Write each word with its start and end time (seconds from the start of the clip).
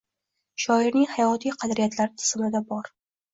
Shoirning 0.63 1.05
hayotiy 1.17 1.53
qadriyatlari 1.65 2.17
tizimida 2.23 2.63
bor. 2.73 2.91